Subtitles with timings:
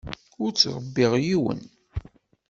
[0.43, 1.61] Ur ttṛebbiɣ yiwen.